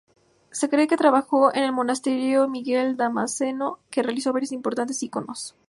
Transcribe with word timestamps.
Se 0.49 0.67
cree 0.67 0.87
que 0.87 0.97
trabajó 0.97 1.53
en 1.53 1.61
el 1.63 1.73
monasterio 1.73 2.47
Miguel 2.47 2.97
Damasceno, 2.97 3.77
que 3.91 4.01
realizó 4.01 4.33
varios 4.33 4.51
importantes 4.51 5.03
iconos. 5.03 5.53